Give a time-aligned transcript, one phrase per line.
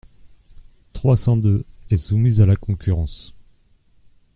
[0.93, 3.35] trois cents-deux est soumise à la concurrence.